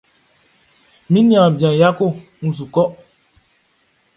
Mi 1.11 1.19
niaan 1.27 1.53
bian 1.57 1.75
Yako 1.81 2.07
n 2.45 2.49
su 2.57 2.65
kɔ. 2.75 2.83